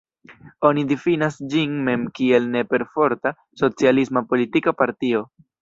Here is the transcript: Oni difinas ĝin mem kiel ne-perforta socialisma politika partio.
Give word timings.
Oni 0.69 0.85
difinas 0.91 1.37
ĝin 1.51 1.75
mem 1.89 2.07
kiel 2.21 2.49
ne-perforta 2.55 3.35
socialisma 3.63 4.29
politika 4.33 4.79
partio. 4.85 5.27